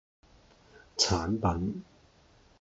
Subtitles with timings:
[0.97, 1.83] 產品